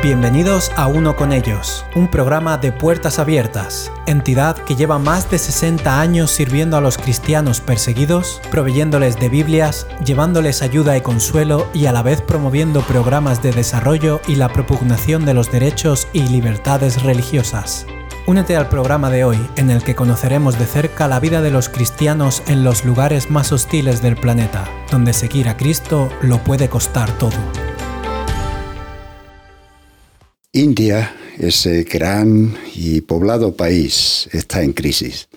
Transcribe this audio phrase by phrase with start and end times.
[0.00, 5.38] Bienvenidos a Uno con ellos, un programa de puertas abiertas, entidad que lleva más de
[5.38, 11.86] 60 años sirviendo a los cristianos perseguidos, proveyéndoles de Biblias, llevándoles ayuda y consuelo y
[11.86, 17.02] a la vez promoviendo programas de desarrollo y la propugnación de los derechos y libertades
[17.02, 17.84] religiosas.
[18.24, 21.68] Únete al programa de hoy en el que conoceremos de cerca la vida de los
[21.68, 27.10] cristianos en los lugares más hostiles del planeta, donde seguir a Cristo lo puede costar
[27.18, 27.36] todo.
[30.58, 35.28] India, ese gran y poblado país, está en crisis.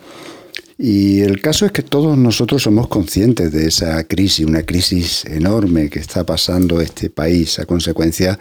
[0.79, 5.91] Y el caso es que todos nosotros somos conscientes de esa crisis, una crisis enorme
[5.91, 8.39] que está pasando este país a consecuencia,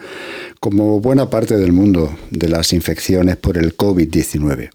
[0.59, 4.71] como buena parte del mundo, de las infecciones por el COVID-19.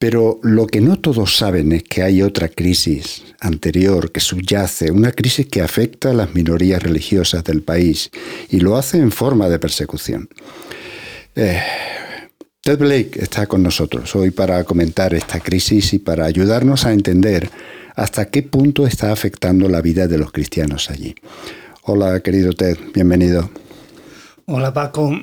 [0.00, 5.12] Pero lo que no todos saben es que hay otra crisis anterior que subyace, una
[5.12, 8.10] crisis que afecta a las minorías religiosas del país
[8.48, 10.28] y lo hace en forma de persecución.
[11.34, 11.62] Eh,
[12.60, 17.48] Ted Blake está con nosotros hoy para comentar esta crisis y para ayudarnos a entender
[17.94, 21.14] hasta qué punto está afectando la vida de los cristianos allí.
[21.82, 23.50] Hola, querido Ted, bienvenido.
[24.46, 25.18] Hola, Paco.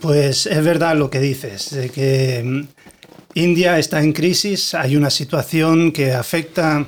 [0.00, 2.68] Pues es verdad lo que dices, que mm,
[3.34, 6.86] India está en crisis, hay una situación que afecta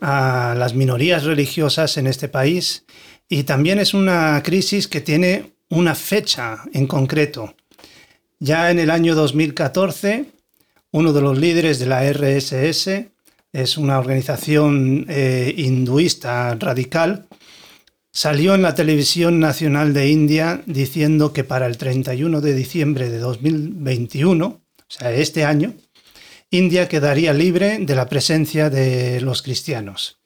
[0.00, 2.84] a las minorías religiosas en este país
[3.28, 7.54] y también es una crisis que tiene una fecha en concreto.
[8.40, 10.26] Ya en el año 2014,
[10.92, 13.06] uno de los líderes de la RSS,
[13.52, 17.26] es una organización eh, hinduista radical,
[18.12, 23.18] salió en la televisión nacional de India diciendo que para el 31 de diciembre de
[23.18, 25.74] 2021, o sea, este año,
[26.50, 30.18] India quedaría libre de la presencia de los cristianos.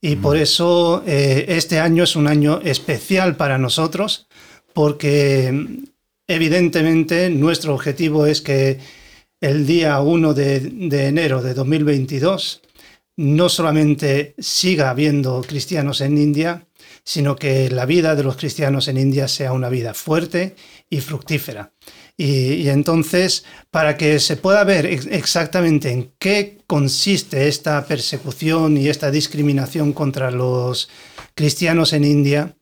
[0.00, 4.26] Y por eso eh, este año es un año especial para nosotros,
[4.72, 5.84] porque
[6.28, 8.78] Evidentemente, nuestro objetivo es que
[9.40, 12.62] el día 1 de, enero de 2022
[13.16, 16.66] no solamente siga habiendo cristianos en India,
[17.04, 20.54] sino que la vida de los cristianos en India sea una vida fuerte
[20.88, 21.72] y fructífera.
[22.16, 29.10] Y, entonces, para que se pueda ver exactamente en qué consiste esta persecución y esta
[29.10, 30.88] discriminación contra los
[31.34, 32.56] cristianos en India,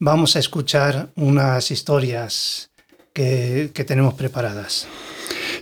[0.00, 2.73] vamos a escuchar unas historias
[3.14, 4.86] que, tenemos preparadas.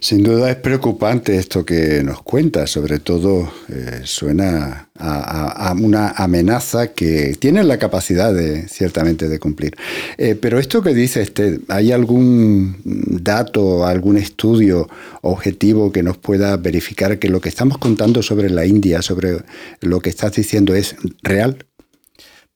[0.00, 6.88] Sin duda es preocupante esto que nos cuenta, sobre todo eh, suena a, una amenaza
[6.88, 9.76] que tiene la capacidad de ciertamente de cumplir.
[10.16, 14.88] Eh, pero esto que dice este, ¿hay algún dato, algún estudio
[15.20, 19.42] objetivo que nos pueda verificar que lo que estamos contando sobre la India, sobre
[19.80, 21.64] lo que estás diciendo es real?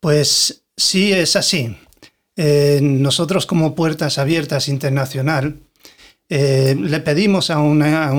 [0.00, 1.76] Pues sí, es así.
[2.36, 5.60] Eh, nosotros como Puertas Abiertas Internacional
[6.28, 8.12] eh, le pedimos a una,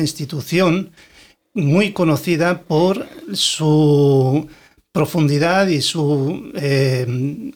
[0.00, 0.92] institución
[1.52, 4.46] muy conocida por su
[4.92, 7.52] profundidad y su eh,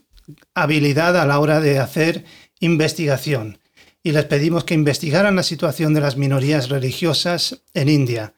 [0.55, 2.25] habilidad a la hora de hacer
[2.61, 3.59] investigación.
[4.03, 8.35] Y les pedimos que investigaran la situación de las minorías religiosas en India.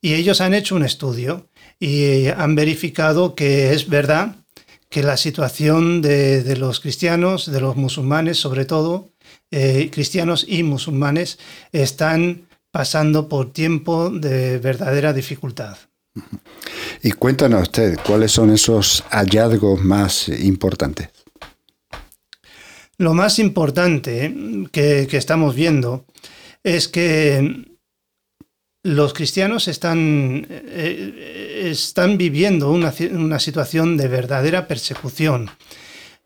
[0.00, 4.41] Y ellos han hecho un estudio y han verificado que es verdad
[4.92, 9.08] que la situación de, los cristianos, de los musulmanes sobre todo,
[9.50, 11.38] eh, cristianos y musulmanes,
[11.72, 15.78] están pasando por tiempo de verdadera dificultad.
[17.02, 21.08] Y cuéntanos usted, ¿cuáles son esos hallazgos más importantes?
[22.98, 24.34] Lo más importante
[24.70, 26.04] que estamos viendo
[26.62, 27.71] es que
[28.82, 35.50] los cristianos están, eh, están viviendo una, situación de verdadera persecución.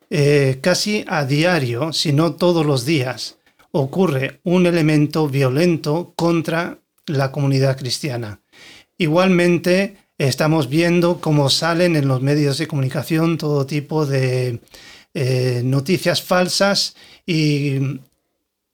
[0.09, 3.37] Eh, casi a diario, si no todos los días,
[3.73, 8.41] ocurre un elemento violento contra la comunidad cristiana.
[8.97, 14.61] Igualmente, estamos viendo cómo salen en los medios de comunicación todo tipo de
[15.13, 18.01] eh, noticias falsas y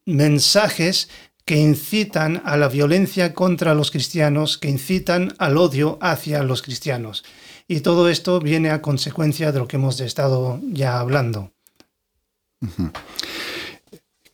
[0.05, 1.09] mensajes
[1.45, 7.25] que incitan a la violencia contra los cristianos, que incitan al odio hacia los cristianos.
[7.69, 11.53] Y todo esto viene a consecuencia de lo que hemos estado ya hablando.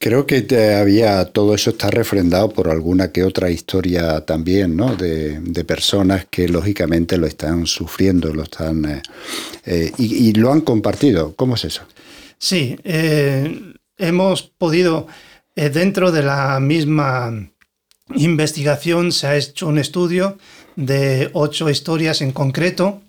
[0.00, 0.46] Creo que
[0.76, 4.94] había todo eso está refrendado por alguna que otra historia también, ¿no?
[4.94, 9.02] De, personas que lógicamente lo están sufriendo, lo están eh,
[9.66, 11.34] eh, y, lo han compartido.
[11.34, 11.82] ¿Cómo es eso?
[12.38, 15.08] Sí, eh, hemos podido
[15.58, 17.32] eh, dentro de la misma
[18.14, 20.38] investigación se ha hecho un estudio
[20.76, 23.02] de ocho historias en concreto.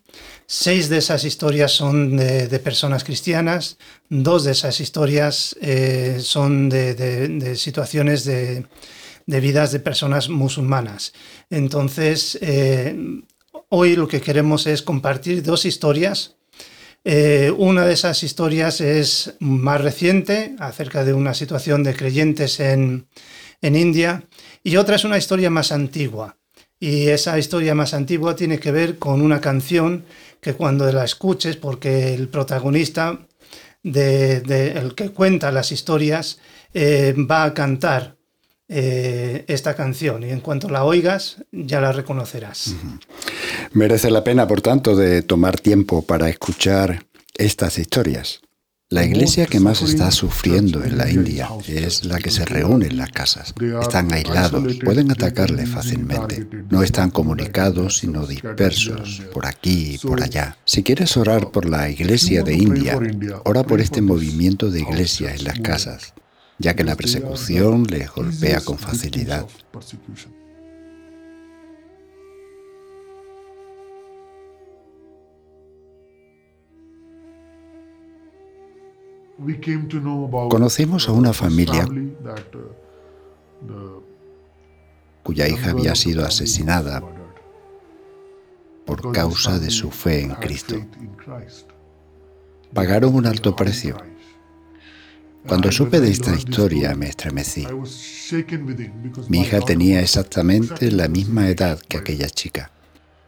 [0.47, 3.77] Seis de esas historias son de, personas cristianas,
[4.09, 8.65] dos de esas historias eh, son de, situaciones de,
[9.27, 11.13] vidas de personas musulmanas.
[11.51, 12.95] Entonces, eh,
[13.69, 16.38] hoy lo que queremos es compartir dos historias.
[17.03, 23.07] Eh, una de esas historias es más reciente, acerca de una situación de creyentes en,
[23.61, 24.23] en India,
[24.63, 26.37] y otra es una historia más antigua.
[26.79, 30.05] Y esa historia más antigua tiene que ver con una canción
[30.41, 33.19] que cuando la escuches, porque el protagonista,
[33.83, 34.37] de,
[34.75, 36.39] el que cuenta las historias,
[36.73, 38.17] eh, va a cantar
[38.67, 42.75] eh, esta canción y en cuanto la oigas ya la reconocerás.
[43.73, 48.41] Merece la pena, por tanto, de tomar tiempo para escuchar estas historias.
[48.91, 52.97] La iglesia que más está sufriendo en la India es la que se reúne en
[52.97, 53.53] las casas.
[53.79, 56.47] Están aislados, pueden atacarle fácilmente.
[56.71, 60.57] No están comunicados, sino dispersos, por aquí y por allá.
[60.65, 62.99] Si quieres orar por la iglesia de India,
[63.45, 66.15] ora por este movimiento de iglesias en las casas,
[66.57, 69.45] ya que la persecución les golpea con facilidad.
[80.49, 81.87] Conocimos a una familia
[85.23, 87.03] cuya hija había sido asesinada
[88.85, 90.75] por causa de su fe en Cristo.
[92.73, 93.97] Pagaron un alto precio.
[95.47, 97.67] Cuando supe de esta historia me estremecí.
[99.29, 102.71] Mi hija tenía exactamente la misma edad que aquella chica,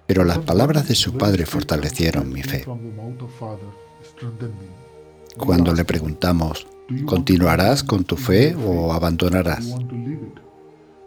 [0.08, 2.66] pero las palabras de su padre fortalecieron mi fe.
[5.38, 6.68] Cuando le preguntamos,
[7.06, 9.76] ¿continuarás con tu fe o abandonarás?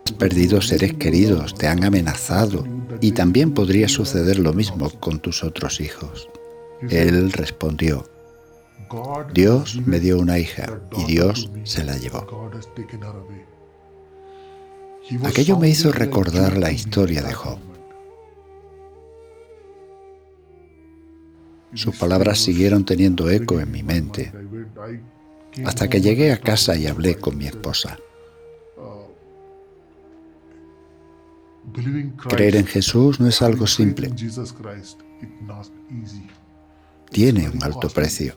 [0.06, 2.64] Has perdido seres queridos, te han amenazado
[3.00, 6.28] y también podría suceder lo mismo con tus otros hijos.
[6.90, 8.08] Él respondió,
[9.32, 12.26] Dios me dio una hija y Dios se la llevó.
[15.24, 17.58] Aquello me hizo recordar la historia de Job.
[21.74, 24.32] Sus palabras siguieron teniendo eco en mi mente
[25.64, 27.98] hasta que llegué a casa y hablé con mi esposa.
[32.28, 34.12] Creer en Jesús no es algo simple.
[37.10, 38.36] Tiene un alto precio.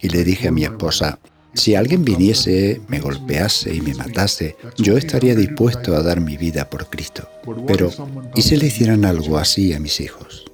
[0.00, 1.18] Y le dije a mi esposa,
[1.54, 6.68] si alguien viniese, me golpease y me matase, yo estaría dispuesto a dar mi vida
[6.68, 7.28] por Cristo.
[7.66, 7.90] Pero,
[8.34, 10.51] ¿y si le hicieran algo así a mis hijos?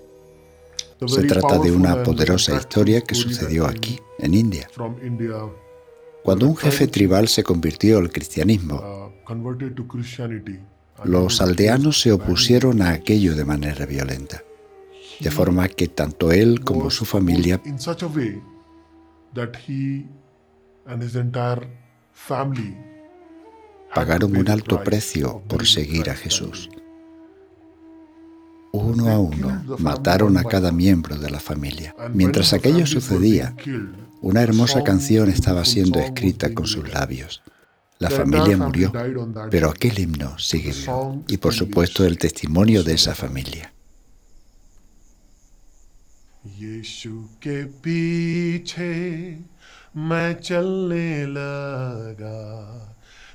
[1.06, 4.68] Se trata de una poderosa historia que sucedió aquí, en India.
[6.22, 9.12] Cuando un jefe tribal se convirtió al cristianismo,
[11.04, 14.42] los aldeanos se opusieron a aquello de manera violenta,
[15.20, 17.60] de forma que tanto él como su familia
[23.94, 26.68] pagaron un alto precio por seguir a Jesús
[28.72, 31.94] uno a uno mataron a cada miembro de la familia.
[32.12, 33.54] Mientras aquello sucedía,
[34.20, 37.42] una hermosa canción estaba siendo escrita con sus labios.
[37.98, 38.92] La familia murió,
[39.50, 41.24] pero aquel himno sigue vivo.
[41.28, 43.72] Y por supuesto el testimonio de esa familia.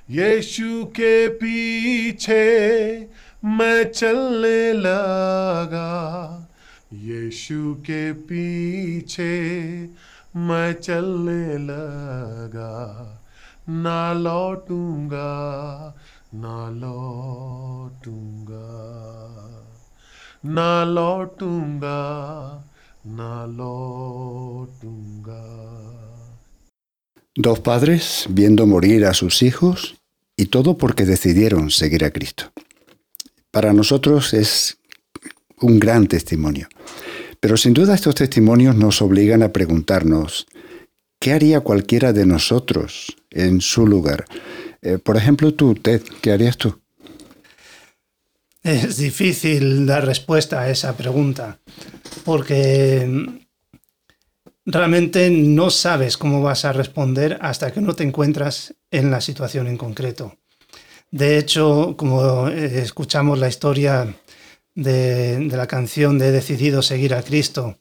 [0.10, 0.92] Yeshu
[3.45, 5.91] मैं चलने लगा
[6.93, 9.33] यीशु के पीछे
[10.37, 12.75] मैं चलने लगा
[13.69, 15.31] ना लौटूंगा
[16.35, 18.67] ना लौटूंगा
[20.45, 21.99] ना लौटूंगा
[23.07, 25.43] ना लौटूंगा
[27.37, 29.95] Dos padres viendo morir a sus hijos
[30.37, 32.51] y todo porque decidieron seguir a Cristo.
[33.54, 34.80] Para nosotros es
[35.62, 36.68] un gran testimonio.
[37.40, 40.48] Pero sin duda estos testimonios nos obligan a preguntarnos,
[41.20, 44.26] ¿qué haría cualquiera de nosotros en su lugar?
[44.82, 46.82] Eh, por ejemplo, tú, Ted, ¿qué harías tú?
[48.64, 51.60] Es difícil dar respuesta a esa pregunta,
[52.26, 53.08] porque
[54.66, 59.68] realmente no sabes cómo vas a responder hasta que no te encuentras en la situación
[59.68, 60.40] en concreto.
[61.14, 64.16] De hecho, como eh, escuchamos la historia
[64.74, 67.78] de, la canción de He decidido seguir a Cristo,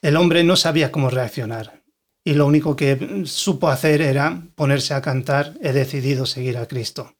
[0.00, 1.82] el hombre no sabía cómo reaccionar
[2.24, 7.14] y lo único que supo hacer era ponerse a cantar He decidido seguir a Cristo.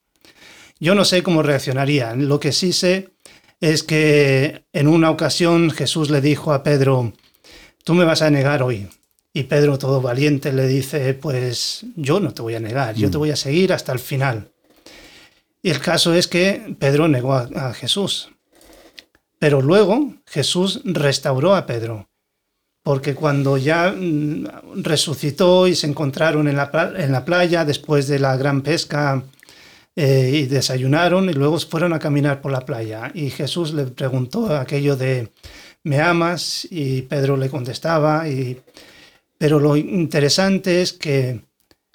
[0.79, 3.11] Yo no sé cómo reaccionaría, lo que sí sé
[3.61, 7.13] es que en una ocasión Jesús le dijo a Pedro,
[7.85, 8.89] tú me vas a negar hoy.
[9.35, 13.19] Y Pedro, todo valiente, le dice, pues yo no te voy a negar, yo te
[13.19, 13.21] mm.
[13.21, 14.51] voy a seguir hasta el final.
[15.63, 18.31] Y el caso es que Pedro negó a, Jesús.
[19.39, 22.09] Pero luego Jesús restauró a Pedro,
[22.83, 28.63] porque cuando ya mm, resucitó y se encontraron en la, playa después de la gran
[28.63, 29.23] pesca
[29.97, 33.11] eh, y desayunaron y luego fueron a caminar por la playa.
[33.15, 35.31] Y Jesús le preguntó aquello de,
[35.85, 36.67] ¿me amas?
[36.71, 38.29] Y Pedro le contestaba.
[38.29, 38.61] Y...
[39.39, 41.43] Pero lo interesante es que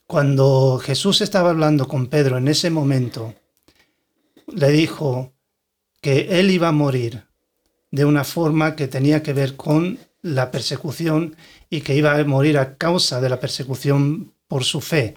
[0.08, 3.34] cuando Jesús estaba hablando con Pedro en ese momento,
[4.56, 5.34] le dijo
[6.02, 7.26] que él iba a morir
[7.92, 11.36] de una forma que tenía que ver con la persecución
[11.70, 15.16] y que iba a morir a causa de la persecución por su fe.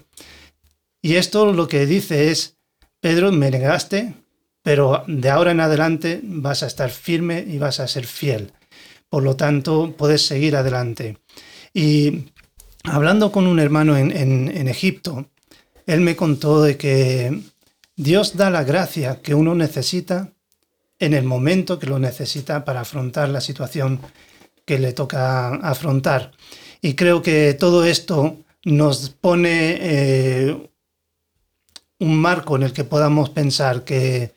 [1.01, 2.57] Y esto lo que dice es,
[2.99, 4.13] Pedro, me negaste,
[4.61, 8.51] pero de ahora en adelante vas a estar firme y vas a ser fiel.
[9.09, 11.17] Por lo tanto, puedes seguir adelante.
[11.73, 12.25] Y
[12.83, 15.29] hablando con un hermano en, Egipto,
[15.87, 17.41] él me contó de que
[17.99, 20.31] Dios da la gracia que uno necesita
[20.99, 23.99] en el momento que lo necesita para afrontar la situación
[24.63, 26.31] que le toca afrontar.
[26.81, 30.69] Y creo que todo esto nos pone eh,
[31.99, 34.33] un marco en el que podamos pensar que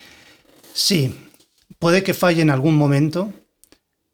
[0.75, 1.15] sí,
[1.79, 3.33] puede que falle en algún momento,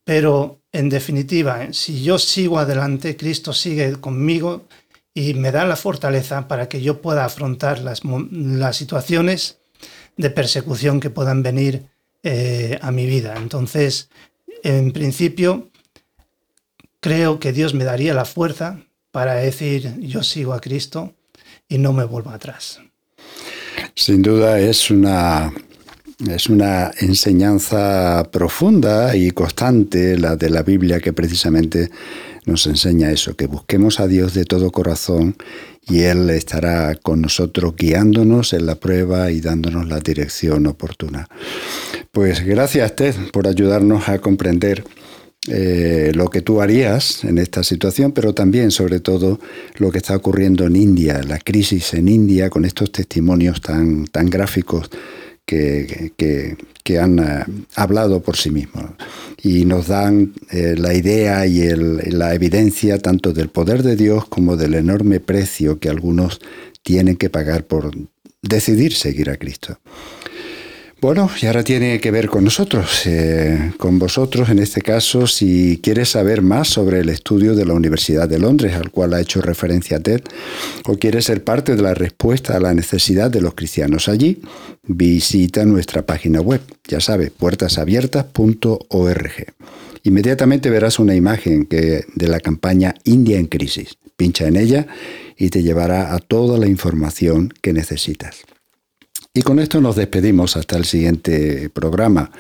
[0.04, 1.72] pero en definitiva, ¿eh?
[1.72, 4.68] si yo sigo adelante, Cristo sigue conmigo
[5.18, 9.58] y me da la fortaleza para que yo pueda afrontar las, las situaciones
[10.16, 11.86] de persecución que puedan venir
[12.22, 13.34] eh, a mi vida.
[13.36, 14.10] Entonces,
[14.62, 15.70] en principio,
[17.00, 21.14] creo que Dios me daría la fuerza para decir, yo sigo a Cristo
[21.68, 22.80] y no me vuelvo atrás.
[23.96, 25.52] Sin duda es una,
[26.28, 31.90] es una enseñanza profunda y constante la de la Biblia que precisamente
[32.48, 35.36] nos enseña eso, que busquemos a Dios de todo corazón
[35.86, 41.28] y Él estará con nosotros guiándonos en la prueba y dándonos la dirección oportuna.
[42.10, 44.82] Pues gracias Ted por ayudarnos a comprender
[45.46, 49.38] eh, lo que tú harías en esta situación, pero también, sobre todo,
[49.76, 54.28] lo que está ocurriendo en India, la crisis en India, con estos testimonios tan, tan
[54.28, 54.90] gráficos
[55.48, 56.12] que,
[56.84, 58.84] que, han eh, hablado por sí mismos
[59.42, 61.60] y nos dan eh, la idea y
[62.10, 66.40] la evidencia tanto del poder de Dios como del enorme precio que algunos
[66.82, 67.90] tienen que pagar por
[68.42, 69.78] decidir seguir a Cristo.
[71.00, 75.78] Bueno, y ahora tiene que ver con nosotros, eh, con vosotros en este caso, si
[75.80, 79.40] quieres saber más sobre el estudio de la Universidad de Londres, al cual ha hecho
[79.40, 80.22] referencia Ted,
[80.86, 84.42] o quieres ser parte de la respuesta a la necesidad de los cristianos allí,
[84.88, 89.54] visita nuestra página web, ya sabes, puertasabiertas.org.
[90.02, 93.98] Inmediatamente verás una imagen de la campaña India en Crisis.
[94.16, 94.88] Pincha en ella
[95.36, 98.38] y te llevará a toda la información que necesitas.
[99.34, 102.30] Y con esto nos despedimos hasta el siguiente programa.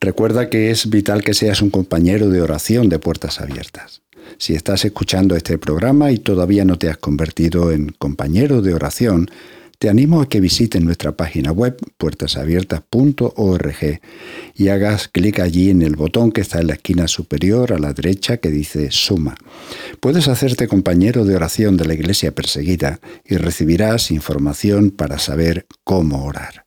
[0.00, 4.02] Recuerda que es vital que seas un compañero de oración de puertas abiertas.
[4.38, 9.30] Si estás escuchando este programa y todavía no te has convertido en compañero de oración,
[9.84, 14.00] te animo a que visites nuestra página web puertasabiertas.org
[14.54, 17.92] y hagas clic allí en el botón que está en la esquina superior a la
[17.92, 19.34] derecha que dice Suma.
[20.00, 26.24] Puedes hacerte compañero de oración de la iglesia perseguida y recibirás información para saber cómo
[26.24, 26.64] orar.